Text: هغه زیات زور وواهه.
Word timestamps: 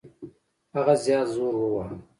هغه 0.75 0.93
زیات 1.03 1.27
زور 1.35 1.53
وواهه. 1.57 1.95